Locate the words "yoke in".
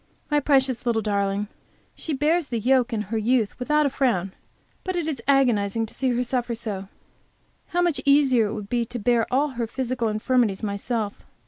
2.59-3.01